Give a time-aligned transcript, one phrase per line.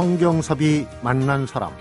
[0.00, 1.76] 성경섭이 만난 사람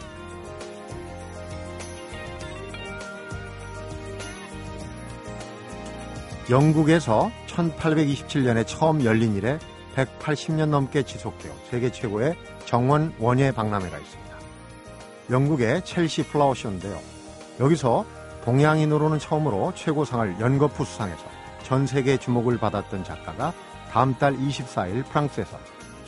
[6.50, 9.58] 영국에서 1827년에 처음 열린 이래
[9.96, 14.38] 180년 넘게 지속되어 세계 최고의 정원 원예 박람회가 있습니다.
[15.32, 17.00] 영국의 첼시 플라워쇼인데요.
[17.62, 18.06] 여기서
[18.44, 21.24] 동양인으로는 처음으로 최고상을 연거푸 수상해서
[21.64, 23.54] 전 세계 주목을 받았던 작가가
[23.94, 25.58] 다음 달 24일 프랑스에서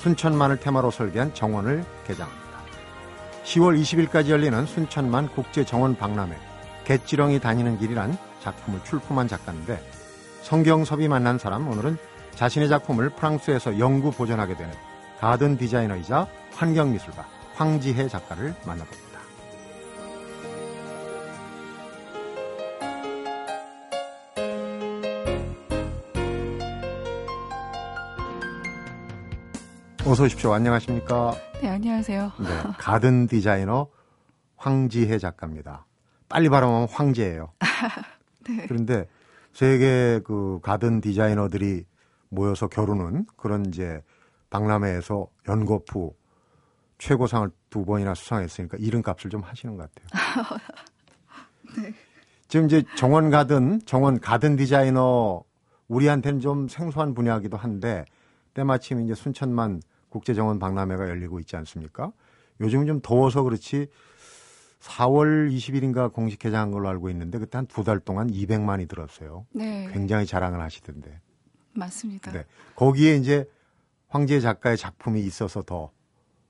[0.01, 2.41] 순천만을 테마로 설계한 정원을 개장합니다.
[3.43, 6.35] 10월 20일까지 열리는 순천만 국제정원 박람회
[6.85, 9.79] 개찌렁이 다니는 길이란 작품을 출품한 작가인데
[10.41, 11.97] 성경섭이 만난 사람 오늘은
[12.33, 14.73] 자신의 작품을 프랑스에서 영구 보존하게 되는
[15.19, 19.10] 가든 디자이너이자 환경미술가 황지혜 작가를 만나봅니다.
[30.11, 30.53] 어서 오십시오.
[30.53, 31.33] 안녕하십니까?
[31.61, 32.33] 네, 안녕하세요.
[32.37, 33.87] 네, 가든 디자이너
[34.57, 35.85] 황지혜 작가입니다.
[36.27, 37.53] 빨리 발음하면 황제예요.
[38.45, 38.65] 네.
[38.67, 39.07] 그런데
[39.53, 41.85] 세계 그 가든 디자이너들이
[42.27, 44.01] 모여서 겨루는 그런 이제
[44.49, 46.13] 박람회에서 연거푸
[46.97, 50.59] 최고상을 두 번이나 수상했으니까 이름값을 좀 하시는 것 같아요.
[51.81, 51.93] 네.
[52.49, 55.41] 지금 이제 정원 가든 정원 가든 디자이너
[55.87, 58.03] 우리한테는 좀 생소한 분야이기도 한데
[58.53, 59.79] 때마침 이제 순천만
[60.15, 62.11] 국제정원 박람회가 열리고 있지 않습니까?
[62.59, 63.87] 요즘은 좀 더워서 그렇지
[64.81, 69.45] 4월 20일인가 공식 개장한 걸로 알고 있는데 그때 한 두 달 동안 200만이 들었어요.
[69.53, 69.89] 네.
[69.91, 71.19] 굉장히 자랑을 하시던데.
[71.73, 72.31] 맞습니다.
[72.31, 72.45] 네.
[72.75, 73.45] 거기에 이제
[74.09, 75.91] 황제 작가의 작품이 있어서 더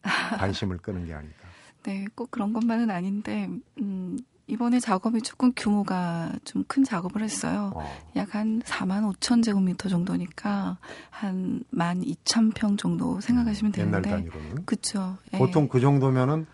[0.01, 1.47] 관심을 끄는 게 아닐까.
[1.83, 7.71] 네, 꼭 그런 것만은 아닌데 음, 이번에 작업이 조금 규모가 좀 큰 작업을 했어요.
[7.75, 7.83] 어.
[8.15, 10.77] 약한 4만 5천 제곱미터 정도니까
[11.09, 14.09] 한 1만 2천 평 정도 생각하시면 음, 되는데.
[14.09, 14.65] 옛날 단위로는.
[14.65, 15.17] 그렇죠.
[15.33, 15.67] 보통 예.
[15.67, 16.45] 그 정도면은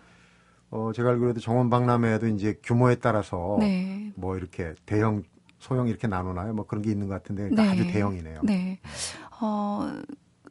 [0.70, 4.12] 어, 제가 알기로도 정원 박람회에도 이제 규모에 따라서 네.
[4.16, 5.22] 뭐 이렇게 대형,
[5.58, 6.52] 소형 이렇게 나누나요?
[6.52, 7.68] 뭐 그런 게 있는 것 같은데 네.
[7.68, 8.40] 아주 대형이네요.
[8.42, 8.80] 네.
[9.40, 9.88] 어,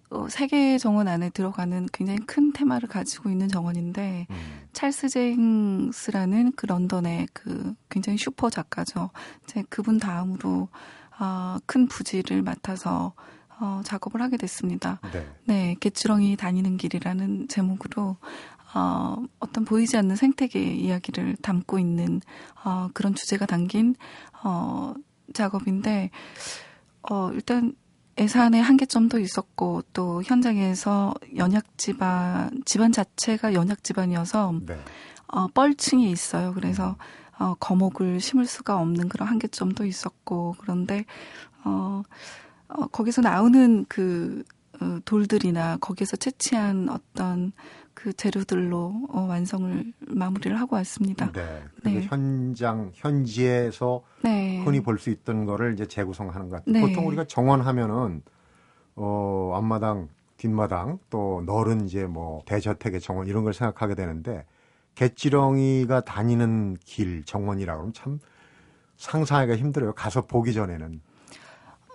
[0.09, 4.56] 어, 세계 정원 안에 들어가는 굉장히 큰 테마를 가지고 있는 정원인데 음.
[4.77, 9.09] 찰스 제잉스라는 그 런던의 그 굉장히 슈퍼 작가죠.
[9.43, 10.69] 이제 그분 다음으로
[11.19, 13.13] 어, 큰 부지를 맡아서
[13.59, 14.99] 어, 작업을 하게 됐습니다.
[15.11, 15.27] 네.
[15.45, 18.17] 네, 개추렁이 다니는 길이라는 제목으로
[18.75, 22.21] 어, 어떤 보이지 않는 생태계의 이야기를 담고 있는
[22.63, 23.95] 어, 그런 주제가 담긴
[24.44, 24.94] 어,
[25.33, 26.11] 작업인데
[27.09, 27.73] 어, 일단
[28.19, 34.79] 예산의 한계점도 있었고 또 현장에서 연약 집안 집안 자체가 연약 집안이어서 네.
[35.28, 36.53] 어, 뻘층이 있어요.
[36.53, 36.95] 그래서
[37.38, 41.06] 어, 거목을 심을 수가 없는 그런 한계점도 있었고 그런데
[41.63, 42.01] 어,
[42.69, 44.44] 어 거기서 나오는 그
[44.81, 47.51] 어, 돌들이나 거기서 채취한 어떤
[47.93, 51.31] 그 재료들로 어, 완성을 마무리를 하고 왔습니다.
[51.31, 51.63] 네.
[51.83, 52.01] 네.
[52.03, 54.61] 현장 현지에서 네.
[54.63, 56.73] 흔히 볼 수 있던 거를 이제 재구성하는 것 같아요.
[56.73, 56.81] 네.
[56.81, 58.21] 보통 우리가 정원하면은
[58.95, 64.45] 어 앞마당, 뒷마당 또 널은 이제 뭐 대저택의 정원 이런 걸 생각하게 되는데
[64.95, 68.19] 개찌렁이가 다니는 길 정원이라고 하면 참
[68.97, 69.94] 상상하기가 힘들어요.
[69.94, 71.01] 가서 보기 전에는.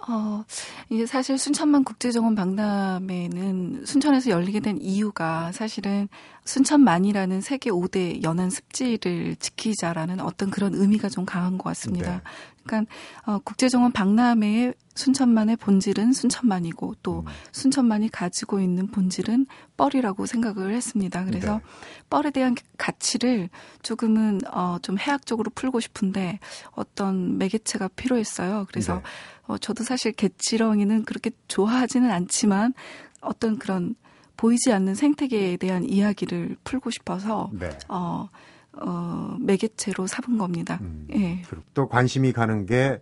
[0.08, 0.44] 어,
[0.88, 6.08] 이게 사실 순천만 국제정원 박람회는 순천에서 열리게 된 이유가 사실은
[6.44, 12.16] 순천만이라는 세계 5대 연안 습지를 지키자라는 어떤 그런 의미가 좀 강한 것 같습니다.
[12.16, 12.20] 네.
[12.64, 12.92] 그러니까
[13.26, 17.24] 어, 국제정원 박람회의 순천만의 본질은 순천만이고 또 음.
[17.52, 19.46] 순천만이 가지고 있는 본질은
[19.76, 21.24] 뻘이라고 생각을 했습니다.
[21.24, 21.62] 그래서 네.
[22.10, 23.48] 뻘에 대한 가치를
[23.82, 26.40] 조금은 어, 좀 해학적으로 풀고 싶은데
[26.72, 28.66] 어떤 매개체가 필요했어요.
[28.68, 29.02] 그래서 네.
[29.46, 32.74] 어, 저도 사실 개치렁이는 그렇게 좋아하지는 않지만
[33.20, 33.94] 어떤 그런
[34.36, 37.70] 보이지 않는 생태계에 대한 이야기를 풀고 싶어서 네.
[37.88, 38.28] 어,
[38.72, 40.78] 어, 매개체로 삼은 겁니다.
[40.80, 41.42] 음, 예.
[41.74, 43.00] 또 관심이 가는 게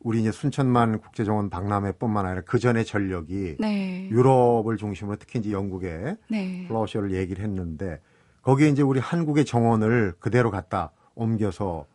[0.00, 4.08] 우리 이제 순천만 국제정원 박람회뿐만 아니라 그 전에 전력이 네.
[4.10, 6.64] 유럽을 중심으로 특히 이제 영국에 네.
[6.66, 8.00] 플라워쇼를 얘기를 했는데
[8.42, 11.86] 거기에 이제 우리 한국의 정원을 그대로 갖다 옮겨서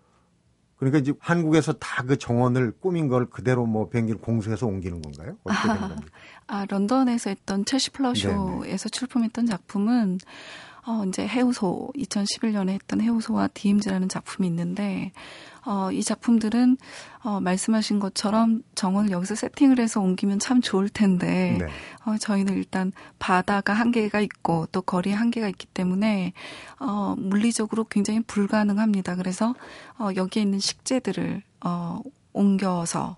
[0.77, 5.35] 그러니까 이제 한국에서 다 그 정원을 꾸민 걸 그대로 뭐 비행기를 공수해서 옮기는 건가요?
[5.43, 6.01] 어떻게 된 겁니까?
[6.47, 10.19] 아, 런던에서 했던 첼시 플라워쇼에서 출품했던 작품은
[10.85, 15.11] 어, 이제 해우소, 2011년에 했던 해우소와 디임즈라는 작품이 있는데,
[15.67, 16.77] 어, 이 작품들은,
[17.23, 21.67] 어, 말씀하신 것처럼 정원을 여기서 세팅을 해서 옮기면 참 좋을 텐데, 네.
[22.05, 26.31] 어, 저희는 일단 바다가 한계가 있고 또 거리에 한계가 있기 때문에,
[26.79, 29.15] 어, 물리적으로 굉장히 불가능합니다.
[29.15, 29.55] 그래서,
[29.99, 31.99] 어, 여기에 있는 식재들을, 어,
[32.31, 33.17] 옮겨서,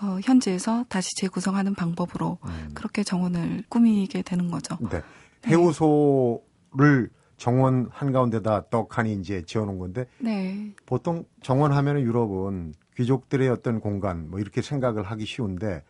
[0.00, 2.70] 어, 현지에서 다시 재구성하는 방법으로 음.
[2.72, 4.78] 그렇게 정원을 꾸미게 되는 거죠.
[4.90, 5.02] 네.
[5.46, 6.42] 해우소
[6.78, 6.84] 네.
[6.84, 10.74] 를 정원 한가운데다 떡하니 이제 지어놓은 건데 네.
[10.84, 15.82] 보통 정원 하면은 유럽은 귀족들의 어떤 공간 뭐 이렇게 생각을 하기 쉬운데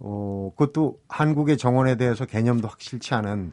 [0.00, 3.52] 어 그것도 한국의 정원에 대해서 개념도 확실치 않은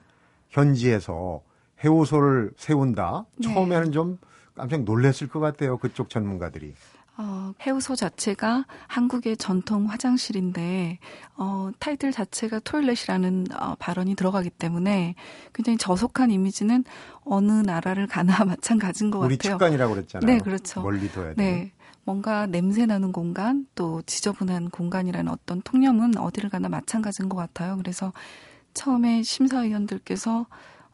[0.49, 1.43] 현지에서
[1.83, 3.25] 해우소를 세운다.
[3.35, 3.47] 네.
[3.47, 4.17] 처음에는 좀
[4.55, 5.77] 깜짝 놀랐을 것 같아요.
[5.77, 6.73] 그쪽 전문가들이.
[7.19, 10.99] 어, 해우소 자체가 한국의 전통 화장실인데
[11.35, 15.15] 어, 타이틀 자체가 토일렛이라는 어, 발언이 들어가기 때문에
[15.53, 16.83] 굉장히 저속한 이미지는
[17.23, 19.53] 어느 나라를 가나 마찬가지인 것 우리 같아요.
[19.57, 20.27] 측간이라고 그랬잖아요.
[20.27, 20.81] 네, 그렇죠.
[20.81, 21.35] 멀리 둬야 돼.
[21.35, 21.71] 네.
[22.03, 27.75] 뭔가 냄새 나는 공간, 또 지저분한 공간이라는 어떤 통념은 어디를 가나 마찬가지인 것 같아요.
[27.75, 28.13] 그래서
[28.73, 30.45] 처음에 심사위원들께서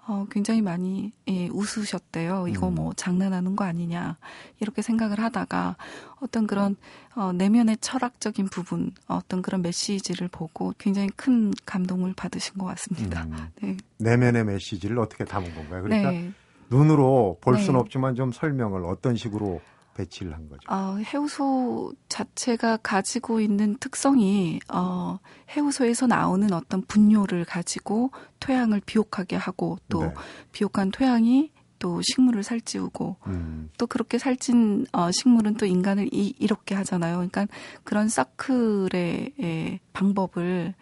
[0.05, 2.47] 어, 굉장히 많이 예, 웃으셨대요.
[2.49, 2.75] 이거 음.
[2.75, 4.17] 뭐 장난하는 거 아니냐
[4.59, 5.77] 이렇게 생각을 하다가
[6.19, 6.75] 어떤 그런
[7.15, 13.23] 어, 내면의 철학적인 부분, 어떤 그런 메시지를 보고 굉장히 큰 감동을 받으신 것 같습니다.
[13.23, 15.83] 음, 네, 내면의 메시지를 어떻게 담은 건가요?
[15.83, 16.31] 그러니까 네.
[16.69, 17.81] 눈으로 볼 수는 네.
[17.81, 19.61] 없지만 좀 설명을 어떤 식으로
[19.93, 20.61] 배치를 한 거죠.
[20.67, 25.19] 어, 해우소 자체가 가지고 있는 특성이 어,
[25.49, 30.13] 해우소에서 나오는 어떤 분뇨를 가지고 토양을 비옥하게 하고 또 네.
[30.51, 36.75] 비옥한 토양이 또 식물을 살찌우고 음, 또 그렇게 살찐 어, 식물은 또 인간을 이, 이롭게
[36.75, 37.15] 하잖아요.
[37.15, 37.45] 그러니까
[37.83, 40.75] 그런 사클의 에, 방법을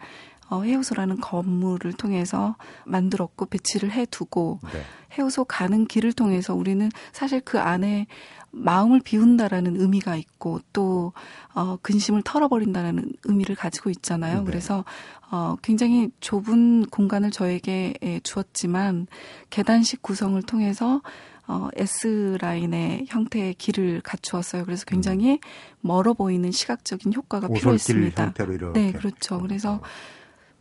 [0.52, 4.80] 어, 해우소라는 건물을 통해서 만들었고 배치를 해두고 네.
[5.18, 8.06] 해우소 가는 길을 통해서 우리는 사실 그 안에
[8.50, 11.14] 마음을 비운다라는 의미가 있고 또
[11.54, 14.40] 어, 근심을 털어버린다라는 의미를 가지고 있잖아요.
[14.40, 14.44] 네.
[14.44, 14.84] 그래서
[15.30, 19.06] 어, 굉장히 좁은 공간을 저에게 예, 주었지만
[19.48, 21.00] 계단식 구성을 통해서
[21.46, 24.66] 어, S 라인의 형태의 길을 갖추었어요.
[24.66, 25.40] 그래서 굉장히
[25.80, 28.34] 멀어 보이는 시각적인 효과가 필요했습니다.
[28.74, 29.40] 네, 그렇죠.
[29.40, 29.80] 그래서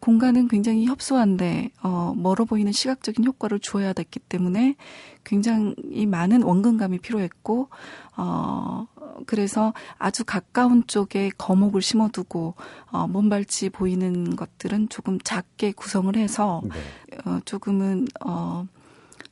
[0.01, 4.75] 공간은 굉장히 협소한데 어, 멀어 보이는 시각적인 효과를 주어야 됐기 때문에
[5.23, 7.69] 굉장히 많은 원근감이 필요했고
[8.17, 8.87] 어,
[9.27, 12.55] 그래서 아주 가까운 쪽에 거목을 심어두고
[12.91, 17.19] 어, 먼발치 보이는 것들은 조금 작게 구성을 해서 네.
[17.25, 18.65] 어, 조금은 어,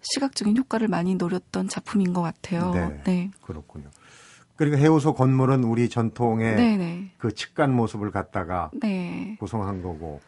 [0.01, 2.71] 시각적인 효과를 많이 노렸던 작품인 것 같아요.
[2.71, 3.01] 네.
[3.05, 3.89] 네, 그렇군요.
[4.55, 10.19] 그러니까 해우소 건물은 우리 전통의 네, 네, 그 측간 모습을 갖다가 네, 구성한 거고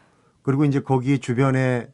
[0.42, 1.88] 그리고 이제 거기 주변에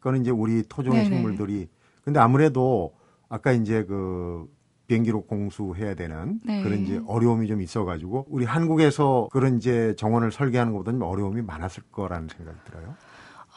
[0.00, 1.16] 거는 이제 우리 토종의 네네.
[1.16, 1.68] 식물들이
[2.04, 2.94] 근데 아무래도
[3.28, 4.48] 아까 이제 그
[4.86, 6.62] 비행기로 공수해야 되는 네.
[6.62, 11.82] 그런 이제 어려움이 좀 있어가지고 우리 한국에서 그런 이제 정원을 설계하는 것보다 좀 어려움이 많았을
[11.90, 12.94] 거라는 생각이 들어요.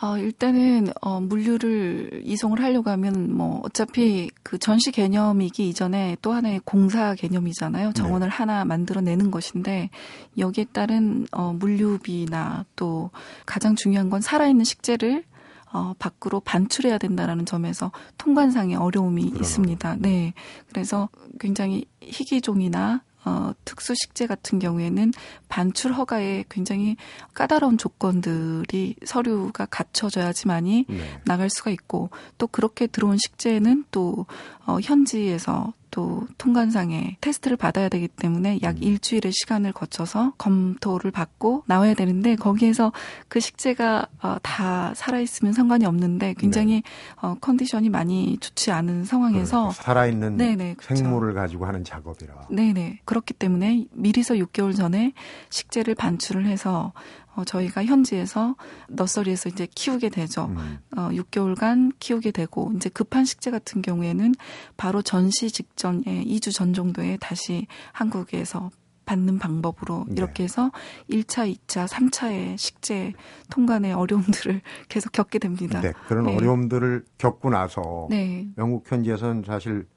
[0.01, 6.61] 어, 일단은, 어, 물류를 이송을 하려고 하면, 뭐, 어차피 그 전시 개념이기 이전에 또 하나의
[6.63, 7.91] 공사 개념이잖아요.
[7.91, 9.89] 정원을 하나 만들어내는 것인데,
[10.37, 13.09] 여기에 따른, 어, 물류비나 또
[13.45, 15.25] 가장 중요한 건 살아있는 식재를
[15.71, 19.97] 어, 밖으로 반출해야 된다라는 점에서 통관상의 어려움이 그런 있습니다.
[19.99, 20.33] 네.
[20.69, 21.09] 그래서
[21.39, 25.13] 굉장히 희귀종이나 어, 특수 식재 같은 경우에는
[25.49, 26.97] 반출 허가에 굉장히
[27.35, 31.21] 까다로운 조건들이 서류가 갖춰져야지만이 네.
[31.25, 32.09] 나갈 수가 있고
[32.39, 34.25] 또 그렇게 들어온 식재는 또
[34.65, 38.83] 어, 현지에서 또 통관상에 테스트를 받아야 되기 때문에 약 음.
[38.83, 42.91] 일주일의 시간을 거쳐서 검토를 받고 나와야 되는데 거기에서
[43.27, 46.83] 그 식재가 어, 다 살아있으면 상관이 없는데 굉장히
[47.21, 50.95] 어, 컨디션이 많이 좋지 않은 상황에서 그러니까 살아있는 네네 그렇죠.
[50.95, 52.47] 생물을 가지고 하는 작업이라.
[52.49, 52.99] 네네.
[53.05, 55.13] 그렇기 때문에 미리서 6개월 전에
[55.49, 56.93] 식재를 반출을 해서
[57.39, 58.55] 어, 저희가 현지에서
[58.89, 60.45] 너서리에서 이제 키우게 되죠.
[60.45, 64.35] 음, 어, 6개월간 키우게 되고 이제 급한 식재 같은 경우에는
[64.75, 68.71] 바로 전시 직전에 2주 전 정도에 다시 한국에서
[69.05, 70.15] 받는 방법으로 네.
[70.17, 70.71] 이렇게 해서
[71.09, 73.13] 1차, 2차, 3차의 식재
[73.49, 75.81] 통관의 어려움들을 계속 겪게 됩니다.
[75.81, 76.35] 네, 그런 네.
[76.35, 78.47] 어려움들을 겪고 나서 네.
[78.57, 79.87] 영국 현지에서는 사실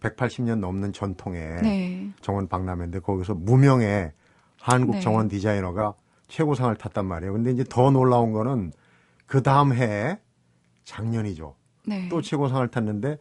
[0.00, 2.10] 180년 넘는 전통의 네.
[2.22, 4.12] 정원 박람회인데 거기서 무명의
[4.60, 5.00] 한국 네.
[5.00, 5.94] 정원 디자이너가
[6.32, 7.34] 최고상을 탔단 말이에요.
[7.34, 8.72] 근데 이제 더 놀라운 거는
[9.26, 10.18] 그 다음 해에
[10.84, 11.54] 작년이죠.
[11.86, 12.08] 네.
[12.08, 13.18] 또 최고상을 탔는데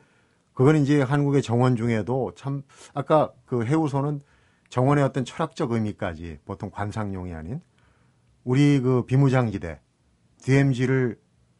[0.53, 2.63] 그건 이제 한국의 정원 중에도 참
[2.93, 4.21] 아까 그 해우소는
[4.69, 7.59] 정원의 어떤 철학적 의미까지 보통 관상용이 아닌
[8.45, 9.81] 우리 그 비무장지대
[10.43, 11.19] DMZ를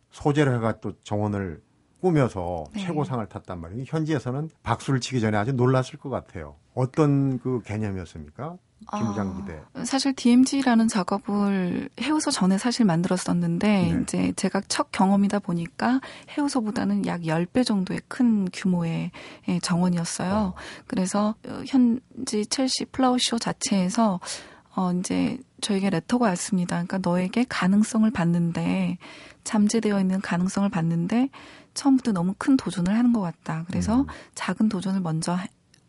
[0.10, 1.62] 소재로 해가 또 정원을
[2.00, 2.79] 꾸며서 네.
[2.79, 3.84] 최고상을 탔단 말이에요.
[3.88, 6.55] 현지에서는 박수를 치기 전에 아주 놀랐을 것 같아요.
[6.73, 8.57] 어떤 그 개념이었습니까?
[8.91, 9.61] 비무장지대.
[9.73, 13.99] 아, 사실 DMZ라는 작업을 해우소 전에 사실 만들었었는데 네.
[14.01, 16.01] 이제 제가 첫 경험이다 보니까
[16.35, 19.11] 해우소보다는 약 10배 정도의 큰 규모의
[19.49, 20.33] 예, 정원이었어요.
[20.33, 20.53] 어.
[20.87, 24.19] 그래서 어, 현지 첼시 플라워쇼 자체에서
[24.75, 26.83] 어, 이제 저에게 레터가 왔습니다.
[26.83, 28.97] 그러니까 너에게 가능성을 봤는데,
[29.43, 31.29] 잠재되어 있는 가능성을 봤는데,
[31.73, 33.65] 처음부터 너무 큰 도전을 하는 것 같다.
[33.67, 34.05] 그래서 음.
[34.33, 35.37] 작은 도전을 먼저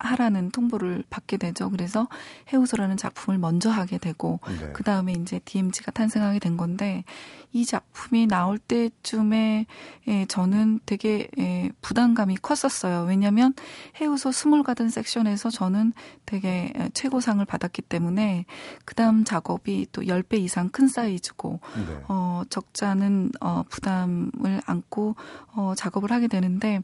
[0.03, 1.71] 하라는 통보를 받게 되죠.
[1.71, 2.09] 그래서
[2.53, 4.73] 해우소라는 작품을 먼저 하게 되고 네.
[4.73, 7.05] 그 다음에 이제 DMZ가 탄생하게 된 건데
[7.53, 9.67] 이 작품이 나올 때쯤에
[10.09, 13.05] 예, 저는 되게 예, 부담감이 컸었어요.
[13.05, 13.53] 왜냐하면
[14.01, 15.93] 해우소 small garden section에서 저는
[16.25, 18.47] 되게 예, 최고상을 받았기 때문에
[18.85, 22.05] 그 다음 작업이 또 10배 이상 큰 사이즈고 네.
[22.09, 25.15] 어, 적자는 어, 부담을 안고
[25.55, 26.81] 어, 작업을 하게 되는데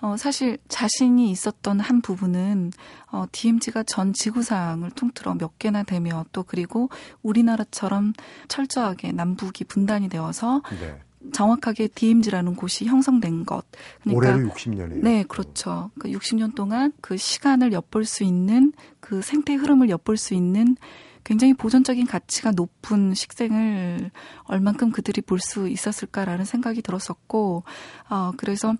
[0.00, 2.72] 어, 사실 자신이 있었던 한 부분은
[3.10, 6.88] 어, DMZ가 전 지구상을 통틀어 몇 개나 되며 또 그리고
[7.22, 8.12] 우리나라처럼
[8.48, 11.00] 철저하게 남북이 분단이 되어서 네.
[11.32, 13.64] 정확하게 DMZ라는 곳이 형성된 것.
[14.02, 15.02] 그러니까 올해로 60년이에요.
[15.02, 15.90] 네, 그렇죠.
[15.94, 20.76] 그 그러니까 60년 동안 그 시간을 엿볼 수 있는 그 생태 흐름을 엿볼 수 있는
[21.24, 24.10] 굉장히 보존적인 가치가 높은 식생을
[24.44, 27.64] 얼만큼 그들이 볼 수 있었을까라는 생각이 들었었고,
[28.08, 28.74] 어, 그래서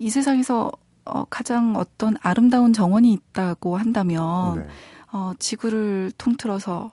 [0.00, 0.72] 이 세상에서
[1.04, 4.66] 어, 가장 어떤 아름다운 정원이 있다고 한다면 네.
[5.12, 6.90] 어, 지구를 통틀어서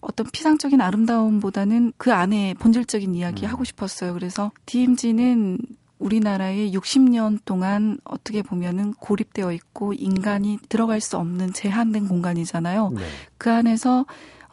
[0.00, 3.50] 어떤 피상적인 아름다움보다는 그 안에 본질적인 이야기 음.
[3.50, 4.12] 하고 싶었어요.
[4.12, 5.58] 그래서 DMZ는
[5.98, 12.90] 우리나라에 60년 동안 어떻게 보면은 고립되어 있고 인간이 들어갈 수 없는 제한된 공간이잖아요.
[12.90, 13.02] 네.
[13.38, 14.04] 그 안에서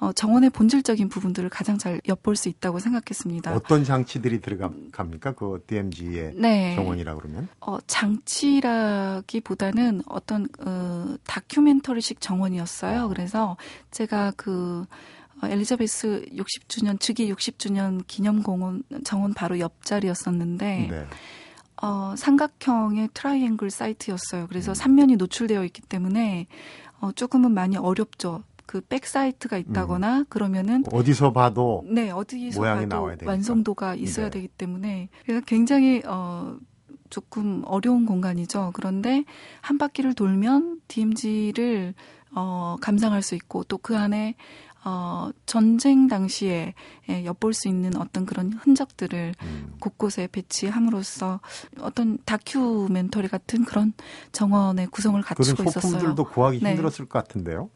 [0.01, 3.53] 어, 정원의 본질적인 부분들을 가장 잘 엿볼 수 있다고 생각했습니다.
[3.53, 5.33] 어떤 장치들이 들어갑니까?
[5.33, 6.73] 그 DMG의 네.
[6.75, 7.47] 정원이라 그러면?
[7.59, 9.21] 어, 장치라기보다는
[10.07, 13.03] 어떤 어, 다큐멘터리식 정원이었어요.
[13.03, 13.07] 어.
[13.09, 13.57] 그래서
[13.91, 14.85] 제가 그
[15.43, 21.05] 어, 엘리자베스 60주년 즉위 60주년 기념 공원 정원 바로 옆자리였었는데 네.
[21.79, 24.47] 어, 삼각형의 triangle site였어요.
[24.47, 24.73] 그래서 음.
[24.73, 26.47] 삼면이 노출되어 있기 때문에
[27.01, 28.43] 어, 조금은 많이 어렵죠.
[28.71, 30.25] 그 back site가 있다거나 음.
[30.29, 34.31] 그러면은 어디서 봐도 네 어디서 모양이 봐도 나와야 완성도가 있어야 네.
[34.31, 36.55] 되기 때문에 그래서 굉장히 어
[37.09, 38.71] 조금 어려운 공간이죠.
[38.73, 39.25] 그런데
[39.59, 41.95] 한 바퀴를 돌면 DMZ를
[42.33, 44.35] 어 감상할 수 있고 또 그 안에
[44.83, 46.73] 어, 전쟁 당시에
[47.09, 49.73] 예, 엿볼 수 있는 어떤 그런 흔적들을 음.
[49.79, 51.39] 곳곳에 배치함으로써
[51.81, 53.93] 어떤 다큐멘터리 같은 그런
[54.31, 55.81] 정원의 구성을 갖추고 있었어요.
[55.81, 56.71] 그런 소품들도 구하기 네.
[56.71, 57.69] 힘들었을 것 같은데요.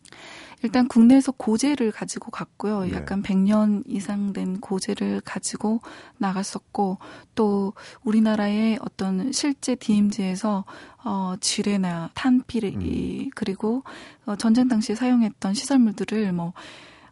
[0.63, 2.85] 일단 국내에서 고제를 가지고 갔고요.
[2.85, 2.93] 네.
[2.93, 3.33] 약간 네.
[3.33, 5.79] 100년 이상 된 고제를 가지고
[6.17, 6.97] 나갔었고
[7.35, 10.65] 또 우리나라의 어떤 실제 DMZ에서
[11.03, 13.29] 어 지뢰나 탄피 음.
[13.35, 13.83] 그리고
[14.25, 16.53] 어, 전쟁 당시에 사용했던 시설물들을 뭐뭐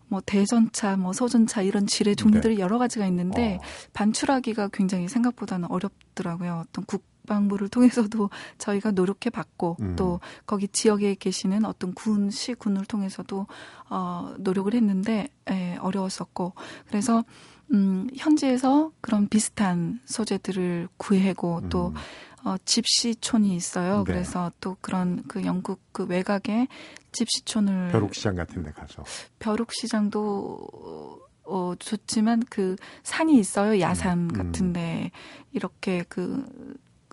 [0.07, 2.62] 뭐 대전차, 뭐 소전차 이런 지뢰 종류들이 네.
[2.62, 3.65] 여러 가지가 있는데 어.
[3.93, 6.63] 반출하기가 굉장히 생각보다는 어렵더라고요.
[6.67, 9.95] 어떤 국 방부를 통해서도 저희가 노력해 봤고 음.
[9.95, 13.47] 또 거기 지역에 계시는 어떤 군 시군을 통해서도
[13.89, 16.53] 어 노력을 했는데 예, 어려웠었고
[16.87, 17.23] 그래서
[17.71, 21.69] 음 현지에서 그런 비슷한 소재들을 구해고 음.
[21.69, 21.93] 또
[22.43, 23.99] 어, 집시촌이 있어요.
[23.99, 24.13] 네.
[24.13, 26.67] 그래서 또 그런 그 영국 그 외곽에
[27.13, 29.03] 집시촌을 벼룩시장 같은 데 가서
[29.39, 30.67] 벼룩시장도
[31.45, 33.79] 어, 좋지만 그 산이 있어요.
[33.79, 34.33] 야산 음, 음.
[34.33, 35.11] 같은데
[35.51, 36.45] 이렇게 그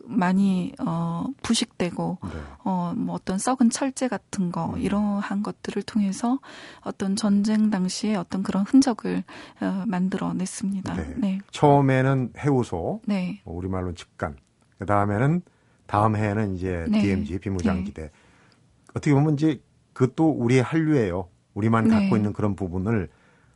[0.05, 2.29] 많이 어 부식되고 네.
[2.65, 4.81] 어뭐 어떤 썩은 철제 같은 거 음.
[4.81, 6.39] 이러한 것들을 통해서
[6.81, 9.23] 어떤 전쟁 당시에 어떤 그런 흔적을
[9.61, 10.95] 어 만들어냈습니다.
[10.95, 11.15] 네.
[11.17, 11.39] 네.
[11.51, 13.41] 처음에는 해우소, 네.
[13.45, 14.37] 뭐 우리말로 직관,
[14.79, 15.43] 그 다음에는
[15.87, 17.01] 다음 해에는 이제 네.
[17.01, 18.03] DMZ 비무장지대.
[18.03, 18.11] 네.
[18.91, 19.61] 어떻게 보면 이제
[19.93, 21.29] 그것도 우리의 한류예요.
[21.55, 21.91] 우리만 네.
[21.91, 23.09] 갖고 있는 그런 부분을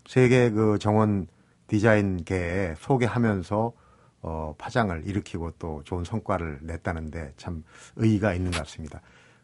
[0.06, 1.26] 세계 그 정원
[1.68, 3.72] 디자인계에 소개하면서
[4.26, 7.62] 어, 파장을 일으키고 또 좋은 성과를 냈다는데 참
[7.96, 9.02] 의의가 있는 것 같습니다.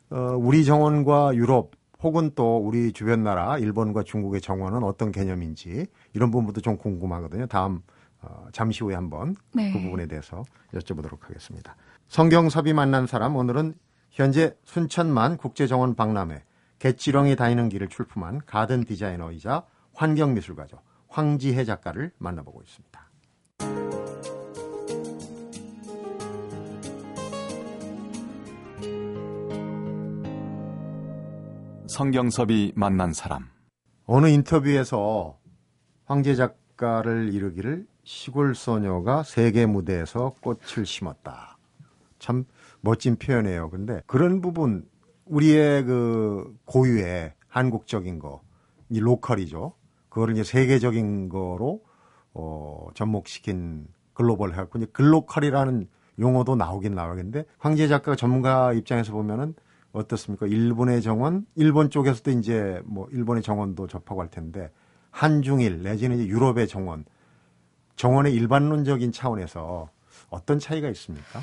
[0.08, 1.72] 어, 우리 정원과 유럽
[2.02, 7.46] 혹은 또 우리 주변 나라 일본과 중국의 정원은 어떤 개념인지 이런 부분도 좀 궁금하거든요.
[7.46, 7.82] 다음
[8.22, 9.70] 어, 잠시 후에 한번 네.
[9.70, 11.76] 그 부분에 대해서 여쭤보도록 하겠습니다.
[12.08, 13.75] 성경섭이 만난 사람 오늘은
[14.10, 16.42] 현재 순천만 국제정원 박람회
[16.78, 20.78] 개찌렁이 다니는 길을 출품한 가든 디자이너이자 환경미술가죠.
[21.08, 24.09] 황지혜 작가를 만나보고 있습니다.
[31.90, 33.49] 성경섭이 만난 사람.
[34.06, 35.37] 어느 인터뷰에서
[36.04, 41.59] 황제 작가를 이르기를 시골 소녀가 세계 무대에서 꽃을 심었다.
[42.20, 42.44] 참
[42.80, 43.70] 멋진 표현이에요.
[43.70, 44.88] 근데 그런 부분
[45.25, 48.40] 우리의 그 고유의 한국적인 거,
[48.88, 49.73] 이 로컬이죠.
[50.11, 51.82] 그거를 이제 세계적인 거로
[52.32, 55.88] 어 접목시킨 글로벌 해갖고 이제 글로컬이라는
[56.20, 59.56] 용어도 나오긴 나오겠는데 황제 작가 전문가 입장에서 보면은
[59.92, 60.47] 어떻습니까?
[60.47, 64.70] 일본의 정원, 일본 쪽에서도 이제 뭐 일본의 정원도 접하고 할 텐데
[65.11, 67.04] 한중일 내지는 이제 유럽의 정원,
[67.97, 69.90] 정원의 일반론적인 차원에서
[70.30, 71.40] 어떤 차이가 있습니까?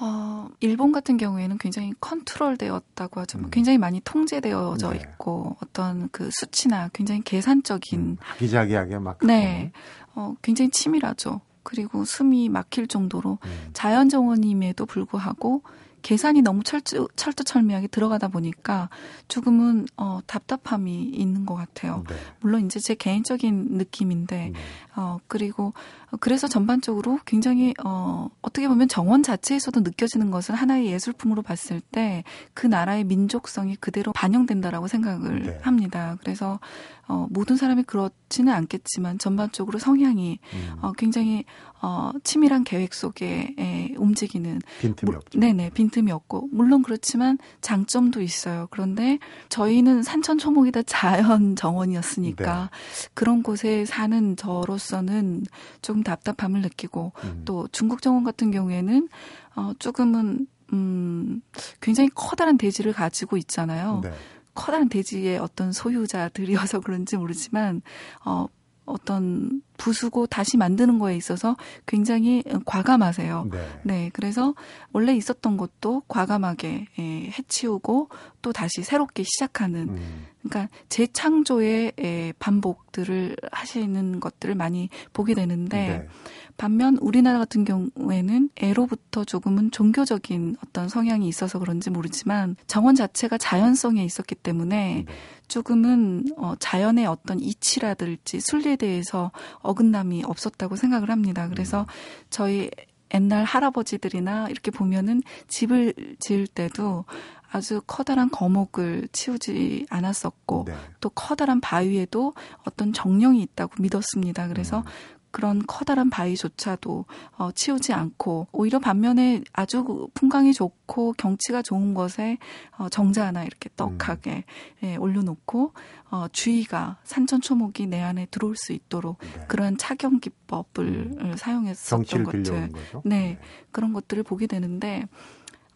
[0.00, 3.38] 어, 일본 같은 경우에는 굉장히 컨트롤되었다고 하죠.
[3.38, 3.50] 뭐 음.
[3.50, 4.98] 굉장히 많이 통제되어져 네.
[4.98, 9.70] 있고 어떤 그 수치나 굉장히 계산적인 음, 아기자기하게 막 네,
[10.14, 11.40] 어, 굉장히 치밀하죠.
[11.62, 13.70] 그리고 숨이 막힐 정도로 음.
[13.72, 15.62] 자연 정원임에도 불구하고
[16.02, 18.88] 계산이 너무 철두, 철두철미하게 들어가다 보니까
[19.28, 22.04] 조금은 어, 답답함이 있는 것 같아요.
[22.08, 22.14] 네.
[22.40, 24.60] 물론 이제 제 개인적인 느낌인데 네.
[24.96, 25.72] 어, 그리고
[26.20, 32.66] 그래서 전반적으로 굉장히 어, 어떻게 보면 정원 자체에서도 느껴지는 것은 하나의 예술품으로 봤을 때 그
[32.66, 35.58] 나라의 민족성이 그대로 반영된다라고 생각을 네.
[35.62, 36.16] 합니다.
[36.20, 36.60] 그래서
[37.08, 40.76] 어, 모든 사람이 그렇지는 않겠지만 전반적으로 성향이 음.
[40.80, 41.44] 어, 굉장히
[41.82, 45.40] 어, 치밀한 계획 속에 에, 움직이는 빈틈이 없죠.
[45.40, 48.68] 네네 빈틈이 없고 물론 그렇지만 장점도 있어요.
[48.70, 53.10] 그런데 저희는 산천초목이다 자연 정원이었으니까 네.
[53.14, 55.42] 그런 곳에 사는 저로서는
[55.82, 57.42] 조금 답답함을 느끼고 음.
[57.44, 59.08] 또 중국 정원 같은 경우에는
[59.56, 61.42] 어, 조금은 음,
[61.80, 64.00] 굉장히 커다란 대지를 가지고 있잖아요.
[64.04, 64.12] 네.
[64.54, 67.82] 커다란 대지의 어떤 소유자들이어서 그런지 모르지만
[68.24, 68.46] 어
[68.84, 73.48] 어떤 부수고 다시 만드는 거에 있어서 굉장히 과감하세요.
[73.50, 73.68] 네.
[73.82, 74.10] 네.
[74.12, 74.54] 그래서
[74.92, 77.02] 원래 있었던 것도 과감하게 예,
[77.36, 78.08] 해치우고
[78.42, 80.26] 또 다시 새롭게 시작하는 음.
[80.42, 86.08] 그러니까 재창조의 예, 반복들을 하시는 것들을 많이 보게 되는데 네.
[86.56, 94.04] 반면 우리나라 같은 경우에는 애로부터 조금은 종교적인 어떤 성향이 있어서 그런지 모르지만 정원 자체가 자연성에
[94.04, 95.12] 있었기 때문에 네.
[95.48, 101.48] 조금은 어, 자연의 어떤 이치라든지 순리에 대해서 어 긋남이 없었다고 생각을 합니다.
[101.48, 101.86] 그래서 음.
[102.30, 102.70] 저희
[103.14, 107.04] 옛날 할아버지들이나 이렇게 보면은 집을 지을 때도
[107.50, 110.74] 아주 커다란 거목을 치우지 않았었고 네.
[111.00, 112.32] 또 커다란 바위에도
[112.64, 114.48] 어떤 정령이 있다고 믿었습니다.
[114.48, 114.84] 그래서 음.
[115.32, 117.06] 그런 커다란 바위조차도
[117.38, 122.38] 어, 치우지 않고 오히려 반면에 아주 풍광이 좋고 경치가 좋은 것에
[122.78, 124.44] 어, 정자 하나 이렇게 떡하게
[124.84, 124.86] 음.
[124.86, 125.72] 예, 올려놓고
[126.10, 129.44] 어, 주의가 산천초목이 내 안에 들어올 수 있도록 네.
[129.48, 131.34] 그런 착용 기법을 음.
[131.36, 132.68] 사용했었던 것들, 네,
[133.04, 133.38] 네,
[133.72, 135.08] 그런 것들을 보게 되는데.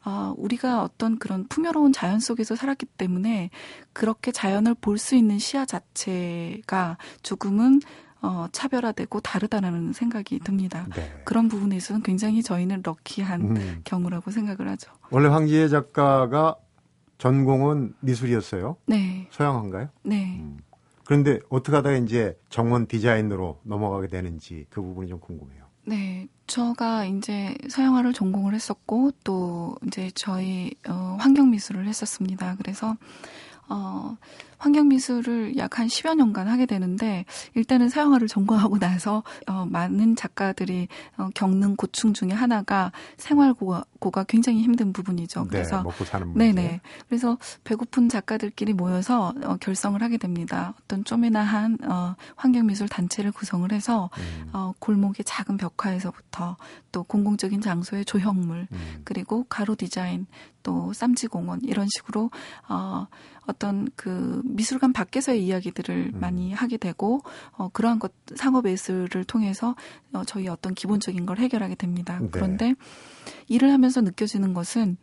[0.08, 3.50] 아, 우리가 어떤 그런 풍요로운 자연 속에서 살았기 때문에
[3.92, 7.80] 그렇게 자연을 볼 수 있는 시야 자체가 조금은
[8.26, 10.88] 어, 차별화되고 다르다는 생각이 듭니다.
[10.96, 11.22] 네.
[11.24, 13.80] 그런 부분에 있어서는 굉장히 저희는 럭키한 음.
[13.84, 14.90] 경우라고 생각을 하죠.
[15.10, 16.56] 원래 황지혜 작가가
[17.18, 18.76] 전공은 미술이었어요.
[18.86, 19.28] 네.
[19.30, 19.90] 서양한가요?
[20.02, 20.40] 네.
[20.40, 20.58] 음.
[21.04, 25.64] 그런데 어떻게 하다가 이제 정원 디자인으로 넘어가게 되는지 그 부분이 좀 궁금해요.
[25.84, 26.26] 네.
[26.48, 32.56] 저가 이제 서양화를 전공을 했었고 또 이제 저희 어, 환경 미술을 했었습니다.
[32.58, 32.96] 그래서
[33.68, 34.16] 어
[34.58, 41.28] 환경미술을 약 한 10여 년간 하게 되는데 일단은 서양화를 전공하고 나서 어, 많은 작가들이 어,
[41.34, 45.42] 겪는 고충 중에 하나가 생활고가 굉장히 힘든 부분이죠.
[45.42, 46.52] 네, 그래서 먹고 사는 문제.
[46.52, 46.80] 네네.
[47.08, 50.72] 그래서 배고픈 작가들끼리 모여서 어, 결성을 하게 됩니다.
[50.80, 54.50] 어떤 쪼매나한 어, 환경미술 단체를 구성을 해서 음.
[54.54, 56.56] 어, 골목의 작은 벽화에서부터
[56.92, 59.00] 또 공공적인 장소의 조형물 음.
[59.04, 60.26] 그리고 가로 디자인
[60.62, 62.30] 또 쌈지공원 이런 식으로
[62.68, 63.06] 어,
[63.46, 66.20] 어떤 그 미술관 밖에서의 이야기들을 음.
[66.20, 69.76] 많이 하게 되고 어, 그러한 것 상업 예술을 통해서
[70.12, 72.18] 어, 저희 어떤 기본적인 걸 해결하게 됩니다.
[72.20, 72.28] 네.
[72.30, 72.74] 그런데
[73.48, 74.96] 일을 하면서 느껴지는 것은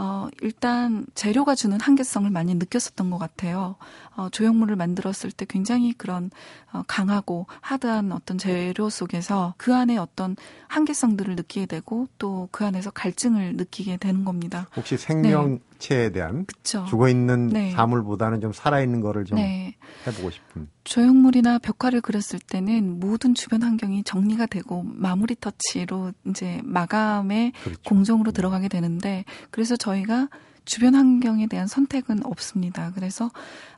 [0.00, 3.74] 어, 일단 재료가 주는 한계성을 많이 느꼈었던 것 같아요.
[4.16, 6.30] 어, 조형물을 만들었을 때 굉장히 그런
[6.72, 10.36] 어, 강하고 하드한 어떤 재료 속에서 그 안에 어떤
[10.68, 14.68] 한계성들을 느끼게 되고 또 그 안에서 갈증을 느끼게 되는 겁니다.
[14.76, 16.12] 혹시 생명 체에 네.
[16.12, 16.84] 대한 그쵸.
[16.88, 17.72] 죽어 있는 네.
[17.72, 19.76] 사물보다는 좀 살아 있는 거를 좀 네.
[20.06, 20.68] 해보고 싶은.
[20.84, 27.80] 조형물이나 벽화를 그렸을 때는 모든 주변 환경이 정리가 되고 마무리 터치로 이제 마감의 그렇죠.
[27.84, 28.36] 공정으로 네.
[28.36, 30.28] 들어가게 되는데 그래서 저희가
[30.64, 32.92] 주변 환경에 대한 선택은 없습니다.
[32.94, 33.30] 그래서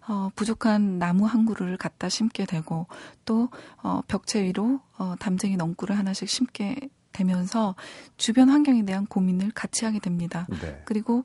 [0.09, 2.89] 어, 부족한 나무 한 그루를 갖다 심게 되고
[3.25, 3.49] 또
[3.83, 6.77] 어, 벽체 위로 어, 담쟁이 넝굴을 하나씩 심게
[7.13, 7.77] 되면서
[8.17, 10.49] 주변 환경에 대한 고민을 같이 하게 됩니다.
[10.61, 10.83] 네.
[10.85, 11.25] 그리고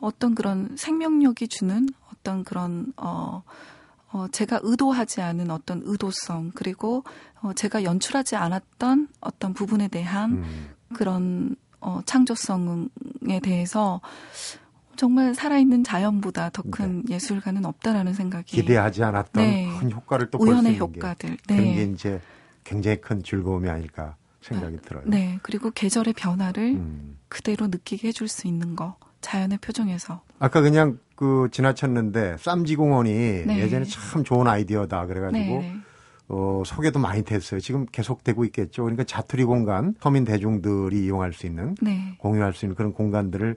[0.00, 3.42] 어떤 그런 생명력이 주는 어떤 그런 어,
[4.12, 7.04] 어, 제가 의도하지 않은 어떤 의도성, 그리고
[7.42, 10.70] 어, 제가 연출하지 않았던 어떤 부분에 대한 음.
[10.92, 14.00] 그런 어, 창조성에 대해서
[14.96, 17.14] 정말 살아있는 자연보다 더큰 네.
[17.14, 19.68] 예술가는 없다라는 생각이 기대하지 않았던 네.
[19.78, 21.36] 큰 효과를 또 있는 효과들.
[21.36, 21.56] 게 네.
[21.56, 22.20] 그게 이제
[22.64, 24.82] 굉장히 큰 즐거움이 아닐까 생각이 네.
[24.82, 25.04] 들어요.
[25.06, 27.18] 네, 그리고 계절의 변화를 음.
[27.28, 30.22] 그대로 느끼게 해줄 수 있는 거 자연의 표정에서.
[30.38, 33.12] 아까 그냥 그 지나쳤는데 쌈지공원이
[33.46, 33.58] 네.
[33.58, 35.76] 예전에 참 좋은 아이디어다 그래가지고 네, 네.
[36.28, 37.60] 어, 소개도 많이 됐어요.
[37.60, 38.84] 지금 계속되고 있겠죠.
[38.84, 42.14] 그러니까 자투리 공간, 서민 대중들이 이용할 수 있는 네.
[42.18, 43.56] 공유할 수 있는 그런 공간들을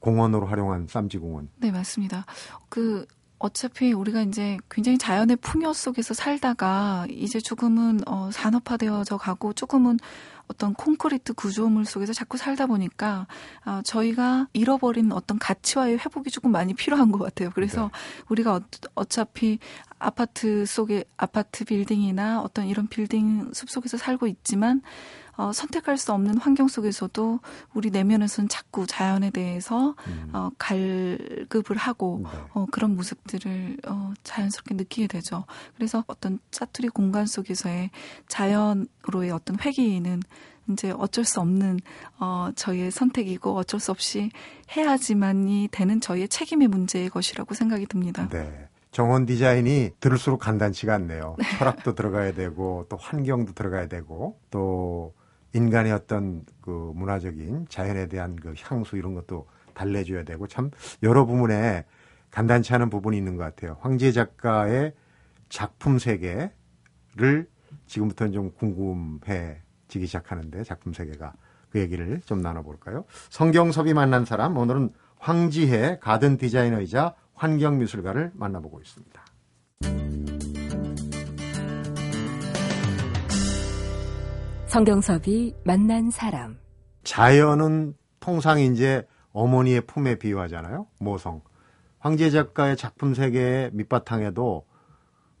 [0.00, 1.48] 공원으로 활용한 쌈지공원.
[1.56, 2.26] 네, 맞습니다.
[2.68, 3.06] 그
[3.38, 9.98] 어차피 우리가 이제 굉장히 자연의 풍요 속에서 살다가 이제 조금은 어, 산업화되어져 가고 조금은
[10.48, 13.26] 어떤 콘크리트 구조물 속에서 자꾸 살다 보니까
[13.64, 17.50] 아, 저희가 잃어버린 어떤 가치와의 회복이 조금 많이 필요한 것 같아요.
[17.54, 17.90] 그래서
[18.28, 18.60] 우리가 어,
[18.94, 19.58] 어차피
[19.98, 24.82] 아파트 속에 아파트 빌딩이나 어떤 이런 빌딩 숲 속에서 살고 있지만
[25.38, 27.38] 어, 선택할 수 없는 환경 속에서도
[27.72, 30.30] 우리 내면에서는 자꾸 자연에 대해서 음.
[30.32, 32.30] 어, 갈급을 하고 네.
[32.54, 35.44] 어, 그런 모습들을 어, 자연스럽게 느끼게 되죠.
[35.76, 37.90] 그래서 어떤 짜투리 공간 속에서의
[38.26, 40.22] 자연으로의 어떤 회귀는
[40.72, 41.78] 이제 어쩔 수 없는
[42.18, 44.32] 어, 저희의 선택이고 어쩔 수 없이
[44.76, 48.28] 해야지만이 되는 저희의 책임의 문제의 것이라고 생각이 듭니다.
[48.28, 48.68] 네.
[48.90, 51.36] 정원 디자인이 들을수록 간단치가 않네요.
[51.58, 55.14] 철학도 들어가야 되고 또 환경도 들어가야 되고 또
[55.54, 60.70] 인간의 어떤 그 문화적인 자연에 대한 그 향수 이런 것도 달래줘야 되고 참
[61.02, 61.84] 여러 부분에
[62.30, 63.76] 간단치 않은 부분이 있는 것 같아요.
[63.80, 64.92] 황지혜 작가의
[65.48, 66.50] 작품 세계를
[67.86, 71.32] 지금부터는 좀 궁금해지기 시작하는데 작품 세계가
[71.70, 73.04] 그 얘기를 좀 나눠볼까요?
[73.30, 79.24] 성경섭이 만난 사람 오늘은 황지혜 가든 디자이너이자 환경미술가를 만나보고 있습니다.
[84.68, 86.58] 성경섭이 만난 사람.
[87.02, 90.86] 자연은 통상 이제 어머니의 품에 비유하잖아요.
[91.00, 91.40] 모성.
[92.00, 94.66] 황지혜 작가의 작품 세계의 밑바탕에도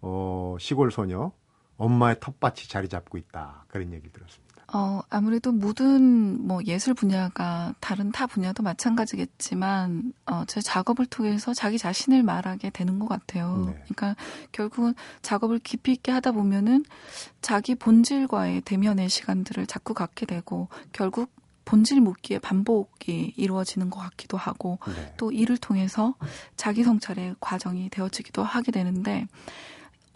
[0.00, 1.32] 어, 시골 소녀
[1.76, 3.66] 엄마의 텃밭이 자리 잡고 있다.
[3.68, 4.47] 그런 얘기 들었습니다.
[4.70, 11.78] 어, 아무래도 모든 뭐 예술 분야가 다른 타 분야도 마찬가지겠지만, 어, 제 작업을 통해서 자기
[11.78, 13.64] 자신을 말하게 되는 것 같아요.
[13.66, 13.82] 네.
[13.84, 14.14] 그러니까
[14.52, 16.84] 결국은 작업을 깊이 있게 하다 보면은
[17.40, 21.30] 자기 본질과의 대면의 시간들을 자꾸 갖게 되고, 결국
[21.64, 25.14] 본질 묻기의 반복이 이루어지는 것 같기도 하고, 네.
[25.16, 26.14] 또 이를 통해서
[26.56, 29.26] 자기 성찰의 과정이 되어지기도 하게 되는데,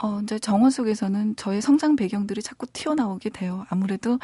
[0.02, 3.64] 어, 이제 정원 속에서는 저의 성장 배경들이 자꾸 튀어나오게 돼요.
[3.70, 4.18] 아무래도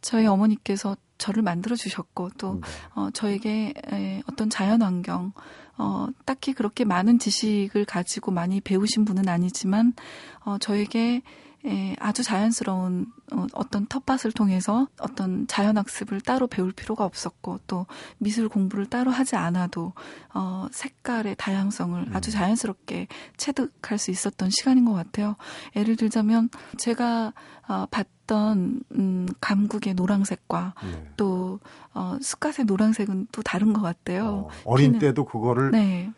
[0.00, 2.60] 저희 어머니께서 저를 만들어 주셨고 또 네.
[2.96, 5.32] 어, 저에게 에, 어떤 자연 환경
[5.78, 9.94] 어, 딱히 그렇게 많은 지식을 가지고 많이 배우신 분은 아니지만
[10.40, 11.22] 어, 저에게
[11.64, 17.86] 에, 아주 자연스러운 어, 어떤 텃밭을 통해서 어떤 자연학습을 따로 배울 필요가 없었고 또
[18.18, 19.92] 미술 공부를 따로 하지 않아도
[20.34, 25.36] 어, 색깔의 다양성을 아주 자연스럽게 체득할 수 있었던 시간인 것 같아요.
[25.76, 26.48] 예를 들자면
[26.78, 27.32] 제가
[27.68, 31.08] 어, 봤던 음, 감국의 노란색과 네.
[31.16, 31.60] 또
[31.94, 34.48] 어, 숲갓의 노란색은 또 다른 것 같아요.
[34.64, 36.10] 어, 피는- 때도 그거를 네.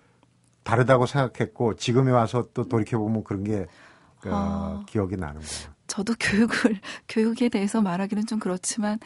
[0.63, 3.67] 다르다고 생각했고 지금에 와서 또 돌이켜 보면 그런 게
[4.33, 4.85] 어, 아.
[4.87, 5.75] 기억이 나는 거예요.
[5.87, 8.99] 저도 교육을 교육에 대해서 말하기는 좀 그렇지만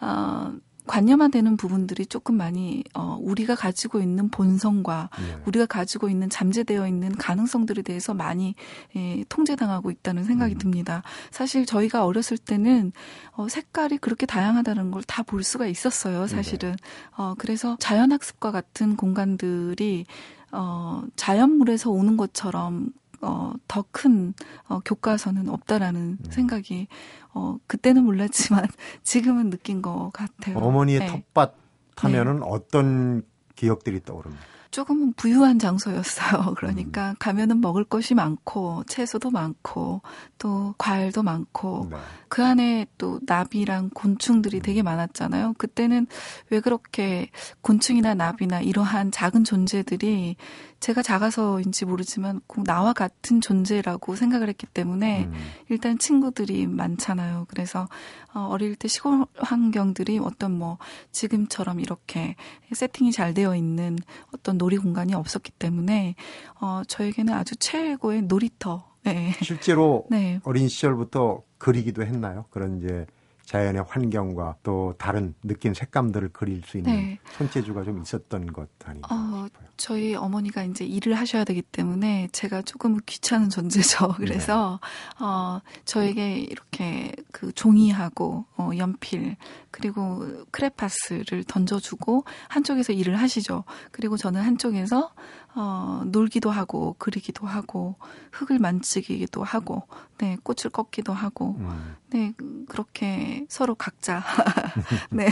[0.00, 0.52] 어,
[0.84, 5.42] 관념화 되는 부분들이 조금 많이 어, 우리가 가지고 있는 본성과 네.
[5.46, 8.56] 우리가 가지고 있는 잠재되어 있는 가능성들에 대해서 많이
[8.96, 10.58] 예, 통제당하고 있다는 생각이 음.
[10.58, 11.02] 듭니다.
[11.30, 12.90] 사실 저희가 어렸을 때는
[13.30, 16.26] 어, 색깔이 그렇게 다양하다는 걸 다 볼 수가 있었어요.
[16.26, 16.74] 사실은
[17.16, 20.06] 어, 그래서 자연학습과 같은 공간들이
[20.50, 22.90] 어, 자연물에서 오는 것처럼
[23.22, 24.34] 어, 더 큰
[24.68, 26.30] 어, 교과서는 없다라는 음.
[26.30, 26.88] 생각이
[27.34, 28.66] 어, 그때는 몰랐지만
[29.02, 30.58] 지금은 느낀 것 같아요.
[30.58, 31.06] 어머니의 네.
[31.06, 31.54] 텃밭
[31.96, 33.22] 하면은 어떤
[33.54, 34.51] 기억들이 떠오릅니까?
[34.72, 36.54] 조금은 부유한 장소였어요.
[36.56, 40.00] 그러니까 가면은 먹을 것이 많고 채소도 많고
[40.38, 41.96] 또 과일도 많고 네.
[42.28, 45.54] 그 안에 또 나비랑 곤충들이 되게 많았잖아요.
[45.58, 46.06] 그때는
[46.48, 47.30] 왜 그렇게
[47.60, 50.36] 곤충이나 나비나 이러한 작은 존재들이
[50.80, 55.32] 제가 작아서인지 모르지만 꼭 나와 같은 존재라고 생각을 했기 때문에 음.
[55.68, 57.44] 일단 친구들이 많잖아요.
[57.48, 57.86] 그래서
[58.34, 60.78] 어, 어릴 때 시골 환경들이 어떤 뭐
[61.12, 62.34] 지금처럼 이렇게
[62.72, 63.96] 세팅이 잘 되어 있는
[64.34, 66.14] 어떤 놀이 공간이 없었기 때문에
[66.60, 68.84] 어, 저에게는 아주 최고의 놀이터.
[69.02, 69.32] 네.
[69.42, 70.38] 실제로 네.
[70.44, 72.44] 어린 시절부터 그리기도 했나요?
[72.50, 73.06] 그런 이제
[73.52, 77.18] 자연의 환경과 또 다른 느낀 색감들을 그릴 수 있는 네.
[77.32, 79.68] 손재주가 좀 있었던 것 아닌가 어, 싶어요.
[79.76, 84.14] 저희 어머니가 이제 일을 하셔야 되기 때문에 제가 조금 귀찮은 존재죠.
[84.16, 84.80] 그래서
[85.20, 89.36] 어 저에게 이렇게 그 종이하고 어 연필
[89.70, 93.64] 그리고 크레파스를 던져주고 한쪽에서 일을 하시죠.
[93.90, 95.12] 그리고 저는 한쪽에서
[95.54, 97.96] 어 놀기도 하고 그리기도 하고
[98.30, 99.82] 흙을 만지기도 하고
[100.16, 101.96] 네 꽃을 꺾기도 하고 음.
[102.08, 102.32] 네
[102.72, 104.22] 그렇게 서로 각자
[105.12, 105.28] 네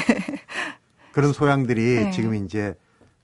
[1.12, 2.11] 그런 소양들이 네.
[2.11, 2.74] 지금 이제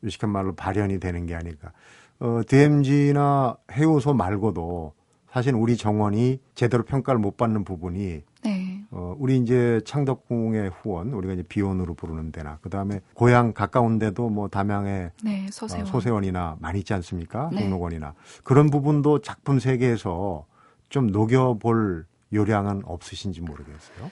[0.02, 1.72] 유식한 말로 발현이 되는 게 아닐까.
[2.18, 4.94] 어, DMZ나 해우소 말고도
[5.30, 8.84] 사실 우리 정원이 제대로 평가를 못 받는 부분이 네.
[8.90, 14.48] 어, 우리 이제 창덕궁의 후원, 우리가 이제 비원으로 부르는 데나, 그 다음에 고향 가까운데도 뭐
[14.48, 15.82] 담양의 네, 소세원.
[15.82, 17.50] 어, 소세원이나 많이 있지 않습니까?
[17.52, 17.60] 네.
[17.60, 18.14] 등록원이나.
[18.44, 20.46] 그런 부분도 작품 세계에서
[20.88, 24.10] 좀 녹여볼 요량은 없으신지 모르겠어요.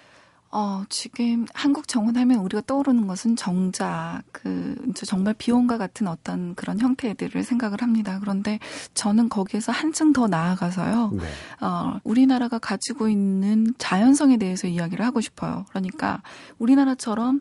[0.56, 6.78] 어, 지금 한국 정원 하면 우리가 떠오르는 것은 정자, 그, 정말 비용과 같은 어떤 그런
[6.78, 8.20] 형태들을 생각을 합니다.
[8.20, 8.60] 그런데
[8.94, 11.10] 저는 거기에서 한층 더 나아가서요.
[11.12, 11.24] 네.
[11.60, 15.64] 어, 우리나라가 가지고 있는 자연성에 대해서 이야기를 하고 싶어요.
[15.70, 16.22] 그러니까
[16.60, 17.40] 우리나라처럼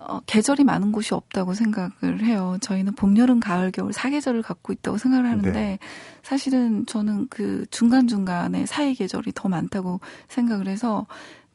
[0.00, 2.58] 어, 계절이 많은 곳이 없다고 생각을 해요.
[2.60, 5.78] 저희는 봄, 여름, 가을, 겨울 사계절을 갖고 있다고 생각을 하는데 네.
[6.22, 11.06] 사실은 저는 그 중간중간에 사이 계절이 더 많다고 생각을 해서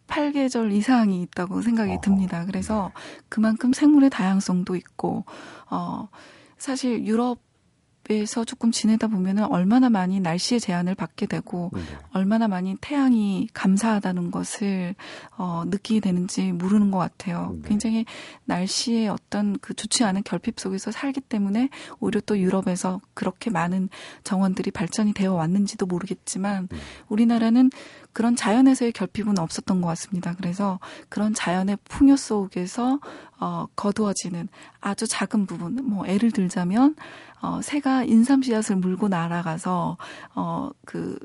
[0.07, 2.45] 8계절 이상이 있다고 생각이 어허, 듭니다.
[2.45, 3.01] 그래서 네.
[3.29, 5.23] 그만큼 생물의 다양성도 있고
[5.69, 6.09] 어
[6.57, 7.39] 사실 유럽
[8.11, 11.81] 에서 조금 지내다 보면은 얼마나 많이 날씨의 제한을 받게 되고 네.
[12.11, 14.95] 얼마나 많이 태양이 감사하다는 것을
[15.37, 17.55] 어, 느끼게 되는지 모르는 것 같아요.
[17.61, 17.69] 네.
[17.69, 18.05] 굉장히
[18.45, 21.69] 날씨의 어떤 그 좋지 않은 결핍 속에서 살기 때문에
[21.99, 23.87] 오히려 또 유럽에서 그렇게 많은
[24.25, 26.77] 정원들이 발전이 되어 왔는지도 모르겠지만 네.
[27.07, 27.69] 우리나라는
[28.13, 30.33] 그런 자연에서의 결핍은 없었던 것 같습니다.
[30.35, 32.99] 그래서 그런 자연의 풍요 속에서
[33.39, 34.47] 어, 거두어지는
[34.79, 36.95] 아주 작은 부분, 뭐 예를 들자면
[37.41, 39.97] 어, 새가 인삼 씨앗을 물고 날아가서
[40.35, 41.17] 어, 그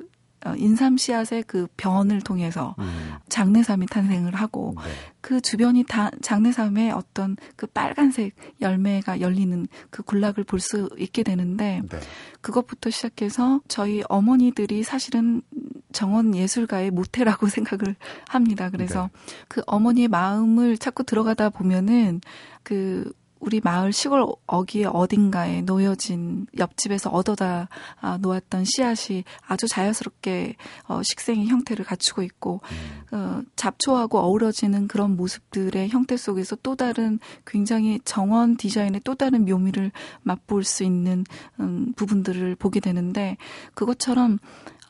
[0.44, 4.90] 어, 인삼 씨앗의 그 변을 통해서 음, 장내삼이 탄생을 하고 네.
[5.20, 11.83] 그 주변이 다 장내삼의 어떤 그 빨간색 열매가 열리는 그 군락을 볼 수 있게 되는데
[11.90, 12.01] 네.
[12.40, 15.42] 그것부터 시작해서 저희 어머니들이 사실은
[15.92, 17.96] 정원 예술가의 모태라고 생각을
[18.29, 18.70] 합니다.
[18.70, 19.11] 그래서
[19.49, 22.20] 그 어머니의 마음을 찾고 들어가다 보면은
[22.62, 27.68] 그 우리 마을 시골 어귀의 어딘가에 놓여진 옆집에서 얻어다
[28.01, 30.57] 아, 놓았던 씨앗이 아주 자연스럽게
[30.88, 32.61] 어, 식생의 형태를 갖추고 있고
[33.12, 39.44] 음, 어, 잡초하고 어우러지는 그런 모습들의 형태 속에서 또 다른 굉장히 정원 디자인의 또 다른
[39.44, 41.25] 묘미를 맛볼 수 있는
[41.61, 43.37] 음, 부분들을 보게 되는데
[43.75, 44.38] 그것처럼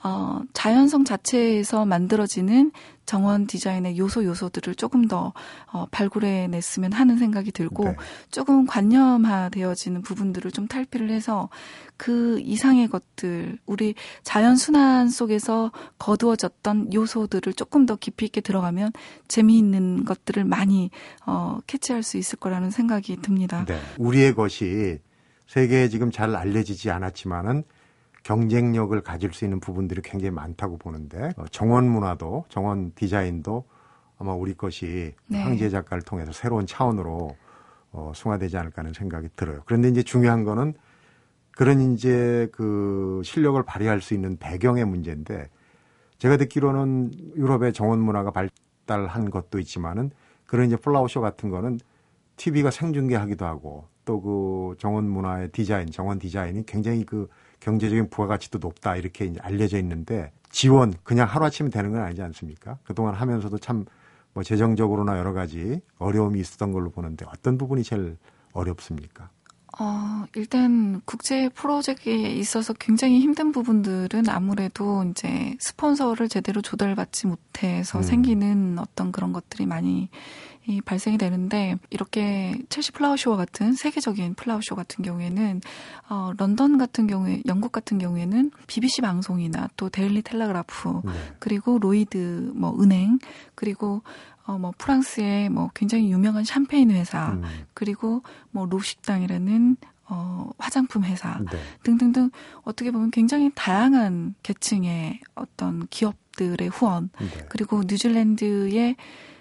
[0.07, 2.71] 어, 자연성 자체에서 만들어지는
[3.07, 5.33] 정원 디자인의 요소 요소들을 조금 더
[5.73, 7.97] 어, 발굴해 냈으면 하는 생각이 들고 네.
[8.31, 11.49] 조금 관념화 되어지는 부분들을 좀 탈피를 해서
[11.97, 18.93] 그 이상의 것들 우리 자연 순환 속에서 거두어졌던 요소들을 조금 더 깊이 있게 들어가면
[19.27, 20.91] 재미있는 것들을 많이
[21.27, 23.65] 어, 캐치할 수 있을 거라는 생각이 듭니다.
[23.67, 23.81] 네.
[23.99, 25.01] 우리의 것이
[25.49, 27.65] 세계에 지금 잘 알려지지 않았지만은
[28.27, 33.63] 경쟁력을 가질 수 있는 부분들이 굉장히 많다고 보는데 어, 정원 문화도 정원 디자인도
[34.19, 35.41] 아마 우리 것이 네.
[35.41, 37.37] 황제 작가를 통해서 새로운 차원으로
[37.93, 39.63] 어, 승화되지 않을까 하는 생각이 들어요.
[39.65, 40.75] 그런데 이제 중요한 거는
[41.53, 45.49] 그런 이제 그 실력을 발휘할 수 있는 배경의 문제인데
[46.19, 50.11] 제가 듣기로는 유럽의 정원 문화가 발달한 것도 있지만은
[50.47, 51.79] 그런 이제 플라워쇼 같은 거는
[52.35, 57.29] TV가 생중계하기도 하고 또 그 정원 문화의 디자인, 정원 디자인이 굉장히 그
[57.61, 62.79] 경제적인 부가가치도 높다 이렇게 알려져 있는데 지원 그냥 하루아침에 되는 건 아니지 않습니까?
[62.85, 63.85] 그동안 하면서도 참
[64.37, 68.19] 뭐 재정적으로나 여러 가지 어려움이 있었던 걸로 보는데 어떤 부분이 제일
[68.53, 69.31] 어렵습니까?
[69.79, 78.03] 어, 일단 국제 프로젝트에 있어서 굉장히 힘든 부분들은 아무래도 이제 스폰서를 제대로 조달받지 못해서 음.
[78.03, 80.11] 생기는 어떤 그런 것들이 많이
[80.69, 85.61] 이 발생이 되는데 이렇게 첼시 플라워쇼와 같은 세계적인 플라워쇼 같은 경우에는
[86.09, 91.13] 어, 런던 같은 경우에 영국 같은 경우에는 BBC 방송이나 또 데일리 텔레그라프 네.
[91.39, 93.19] 그리고 로이드 뭐 은행
[93.55, 94.03] 그리고
[94.45, 99.77] 어, 뭐 프랑스의 뭐 굉장히 유명한 샴페인 회사 음, 그리고 뭐 록시땅이라는
[100.09, 101.59] 어, 화장품 회사 네.
[101.83, 102.31] 등등등
[102.63, 107.27] 어떻게 보면 굉장히 다양한 계층의 어떤 기업들의 후원 네.
[107.49, 108.97] 그리고 뉴질랜드의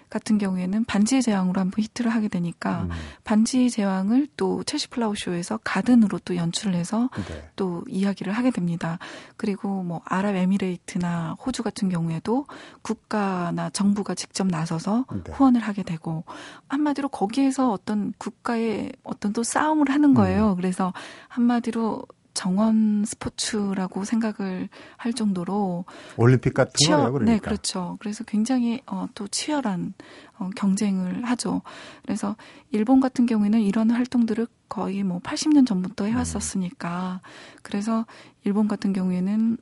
[0.08, 2.90] 같은 경우에는 반지의 제왕으로 한번 히트를 하게 되니까 음,
[3.24, 7.50] 반지의 제왕을 또 첼시 플라워 쇼에서 가든으로 또 연출을 해서 네.
[7.56, 8.98] 또 이야기를 하게 됩니다.
[9.36, 12.46] 그리고 뭐 아랍에미레이트나 호주 같은 경우에도
[12.82, 15.32] 국가나 정부가 직접 나서서 네.
[15.32, 16.24] 후원을 하게 되고
[16.68, 20.52] 한마디로 거기에서 어떤 국가의 어떤 또 싸움을 하는 거예요.
[20.52, 20.56] 음.
[20.56, 20.92] 그래서
[21.28, 22.04] 한마디로
[22.36, 25.86] 정원 스포츠라고 생각을 할 정도로
[26.18, 27.32] 올림픽 같은 치열, 거예요, 그러니까.
[27.32, 27.96] 네, 그렇죠.
[27.98, 29.94] 그래서 굉장히 어, 또 치열한
[30.38, 31.62] 어, 경쟁을 하죠.
[32.02, 32.36] 그래서
[32.70, 37.22] 일본 같은 경우에는 이런 활동들을 거의 뭐 80년 전부터 해왔었으니까
[37.62, 38.04] 그래서
[38.44, 39.56] 일본 같은 경우에는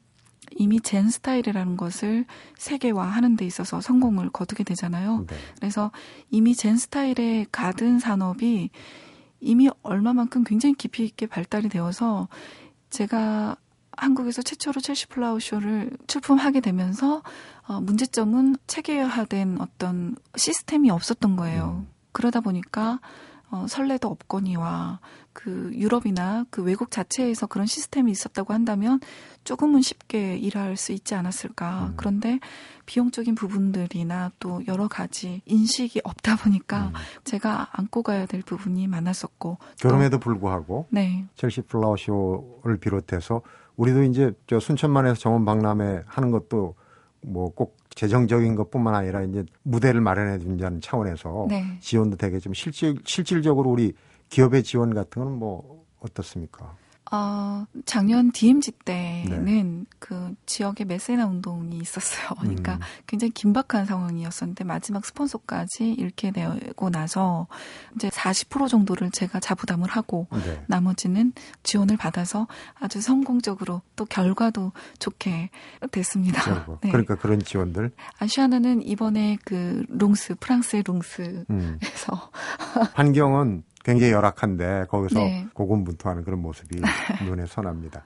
[0.56, 2.26] 이미 젠 스타일이라는 것을
[2.58, 5.24] 세계화하는 데 있어서 성공을 거두게 되잖아요.
[5.28, 5.36] 네.
[5.56, 5.92] 그래서
[6.30, 8.70] 이미 젠 스타일의 가든 산업이
[9.44, 12.28] 이미 얼마만큼 굉장히 깊이 있게 발달이 되어서
[12.94, 13.56] 제가
[13.96, 17.22] 한국에서 최초로 첼시 플라워 쇼를 출품하게 되면서
[17.66, 21.84] 어, 문제점은 체계화된 어떤 시스템이 없었던 거예요.
[21.84, 21.88] 음.
[22.12, 23.00] 그러다 보니까
[23.50, 25.00] 어, 설레도 없거니와
[25.32, 29.00] 그 유럽이나 그 외국 자체에서 그런 시스템이 있었다고 한다면
[29.44, 31.88] 조금은 쉽게 일할 수 있지 않았을까.
[31.88, 31.94] 음.
[31.96, 32.40] 그런데
[32.86, 36.92] 비용적인 부분들이나 또 여러 가지 인식이 없다 보니까 음.
[37.24, 39.58] 제가 안고 가야 될 부분이 많았었고.
[39.80, 41.26] 그럼에도 불구하고 네.
[41.36, 43.42] 첼시 플라워 쇼를 비롯해서
[43.76, 46.76] 우리도 이제 저 순천만에서 정원 박람회 하는 것도
[47.26, 51.64] 뭐 꼭 재정적인 것뿐만 아니라 이제 무대를 마련해 준다는 차원에서 네.
[51.80, 53.92] 지원도 되게 좀 실질 실질적으로 우리
[54.30, 56.76] 기업의 지원 같은 건 뭐 어떻습니까?
[57.12, 59.24] 어, 작년 DMZ 네.
[59.28, 62.28] 때는 그 지역에 메세나 운동이 있었어요.
[62.40, 62.80] 그러니까 음.
[63.06, 67.46] 굉장히 긴박한 상황이었었는데 마지막 스폰서까지 잃게 되고 나서
[67.94, 70.64] 이제 40% 정도를 제가 자부담을 하고 네.
[70.66, 72.46] 나머지는 지원을 받아서
[72.80, 75.50] 아주 성공적으로 또 결과도 좋게
[75.90, 76.42] 됐습니다.
[76.42, 76.90] 그리고 네.
[76.90, 81.78] 그러니까 그런 지원들 아시아나는 이번에 그 롱스 프랑스의 롱스에서 음.
[82.94, 85.46] 환경은 굉장히 열악한데 거기서 네.
[85.52, 86.80] 고군분투하는 그런 모습이
[87.24, 88.02] 눈에 선합니다.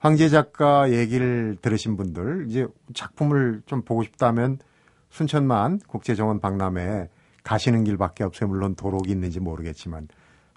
[0.00, 4.58] 황제 작가 얘기를 들으신 분들 이제 작품을 좀 보고 싶다면
[5.10, 7.08] 순천만 국제정원 박람회에
[7.44, 8.48] 가시는 길밖에 없어요.
[8.48, 10.08] 물론 도록이 있는지 모르겠지만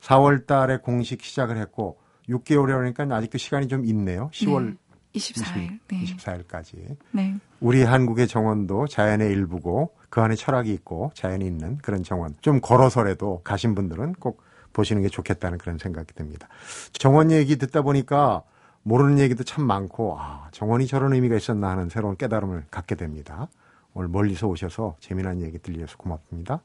[0.02, 4.30] 4월 달에 공식 시작을 했고 6개월이라니까 아직도 시간이 좀 있네요.
[4.34, 4.78] 10월
[5.14, 5.80] 24일.
[5.90, 6.04] 네.
[6.04, 6.98] 24일까지.
[7.12, 7.36] 네.
[7.60, 12.34] 우리 한국의 정원도 자연의 일부고 그 안에 철학이 있고 자연이 있는 그런 정원.
[12.42, 14.44] 좀 걸어서라도 가신 분들은 꼭
[14.76, 16.48] 보시는 게 좋겠다는 그런 생각이 듭니다.
[16.92, 18.44] 정원 얘기 듣다 보니까
[18.84, 23.48] 모르는 얘기도 참 많고 아, 정원이 저런 의미가 있었나 하는 새로운 깨달음을 갖게 됩니다.
[23.94, 26.60] 오늘 멀리서 오셔서 재미난 얘기 들려서 고맙습니다.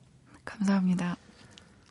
[0.45, 1.17] 감사합니다.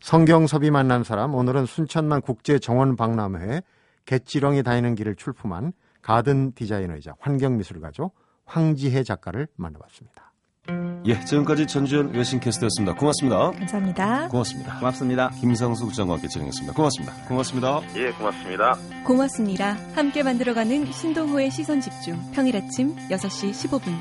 [0.01, 3.63] 성경섭이 만난 사람 오늘은 순천만 국제 정원 박람회에
[4.05, 8.11] 갯지렁이 다니는 길을 출품한 가든 디자이너이자 환경미술가죠
[8.45, 10.28] 황지혜 작가를 만나봤습니다.
[11.05, 12.93] 예, 지금까지 전주현 웨싱캐스트였습니다.
[12.95, 13.51] 고맙습니다.
[13.51, 14.27] 감사합니다.
[14.27, 14.79] 고맙습니다.
[14.79, 15.29] 고맙습니다.
[15.39, 16.73] 김상수 국장과 함께 진행했습니다.
[16.75, 17.13] 고맙습니다.
[17.27, 17.81] 고맙습니다.
[17.95, 18.77] 예, 고맙습니다.
[19.05, 19.77] 고맙습니다.
[19.95, 22.19] 함께 만들어가는 신동호의 시선 집중.
[22.33, 23.93] 평일 아침 6시 15분.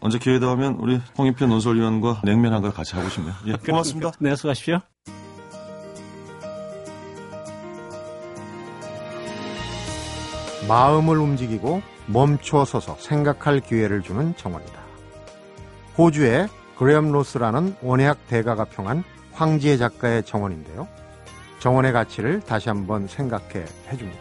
[0.00, 3.34] 언제 기회 되면 우리 홍익표 논설위원과 냉면 한 걸 같이 하고 싶네요.
[3.46, 4.12] 예, 고맙습니다.
[4.20, 4.78] 네, 수고하십시오.
[10.68, 14.81] 마음을 움직이고 멈춰서서 생각할 기회를 주는 정원이다.
[15.96, 20.88] 호주의 그레엄 로스라는 원예학 대가가 평한 황지혜 작가의 정원인데요.
[21.58, 24.20] 정원의 가치를 다시 한번 생각해 해줍니다.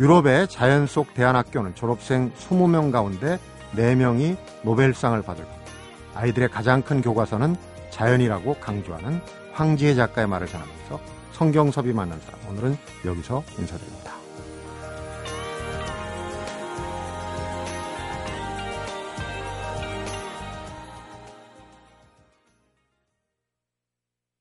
[0.00, 3.38] 유럽의 자연 속 대안학교는 졸업생 20명 가운데
[3.76, 5.72] 4명이 노벨상을 받을 겁니다.
[6.14, 7.56] 아이들의 가장 큰 교과서는
[7.90, 9.20] 자연이라고 강조하는
[9.52, 11.00] 황지혜 작가의 말을 전하면서
[11.32, 14.01] 성경섭이 만난 사람 오늘은 여기서 인사드립니다.